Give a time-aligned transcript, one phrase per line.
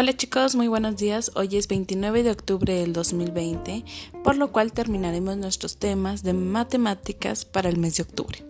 [0.00, 1.30] Hola chicos, muy buenos días.
[1.34, 3.84] Hoy es 29 de octubre del 2020,
[4.24, 8.42] por lo cual terminaremos nuestros temas de matemáticas para el mes de octubre.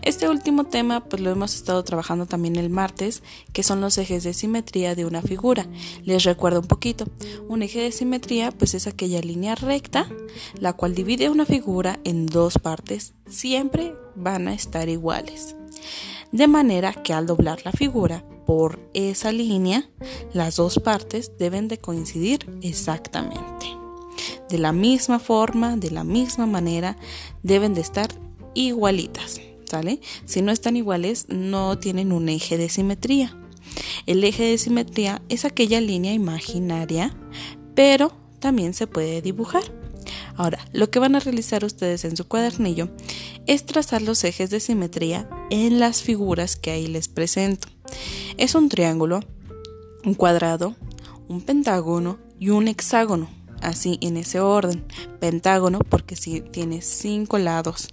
[0.00, 3.22] Este último tema pues lo hemos estado trabajando también el martes,
[3.52, 5.66] que son los ejes de simetría de una figura.
[6.02, 7.04] Les recuerdo un poquito.
[7.46, 10.08] Un eje de simetría pues es aquella línea recta
[10.58, 15.56] la cual divide una figura en dos partes, siempre van a estar iguales.
[16.32, 19.90] De manera que al doblar la figura por esa línea,
[20.32, 23.66] las dos partes deben de coincidir exactamente.
[24.48, 26.96] De la misma forma, de la misma manera,
[27.42, 28.08] deben de estar
[28.54, 30.00] igualitas, ¿sale?
[30.24, 33.36] Si no están iguales, no tienen un eje de simetría.
[34.06, 37.14] El eje de simetría es aquella línea imaginaria,
[37.74, 39.64] pero también se puede dibujar.
[40.36, 42.90] Ahora, lo que van a realizar ustedes en su cuadernillo
[43.46, 47.68] es trazar los ejes de simetría en las figuras que ahí les presento.
[48.36, 49.20] Es un triángulo,
[50.04, 50.74] un cuadrado,
[51.28, 53.28] un pentágono y un hexágono,
[53.60, 54.84] así en ese orden.
[55.20, 57.88] Pentágono porque tiene cinco lados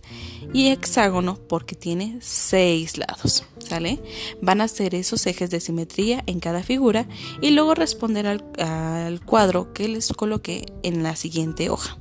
[0.53, 3.45] y hexágono porque tiene seis lados.
[3.59, 4.02] ¿Sale?
[4.42, 7.08] Van a hacer esos ejes de simetría en cada figura
[7.42, 11.97] y luego responder al, al cuadro que les coloqué en la siguiente hoja.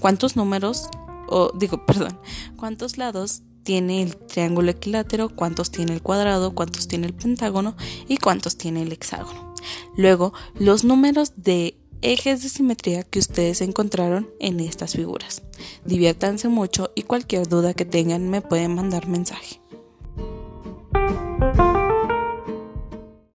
[0.00, 0.88] ¿Cuántos números,
[1.28, 2.18] o digo, perdón,
[2.56, 7.76] cuántos lados tiene el triángulo equilátero, cuántos tiene el cuadrado, cuántos tiene el pentágono
[8.08, 9.54] y cuántos tiene el hexágono.
[9.96, 15.42] Luego, los números de ejes de simetría que ustedes encontraron en estas figuras.
[15.84, 19.60] Diviértanse mucho y cualquier duda que tengan me pueden mandar mensaje.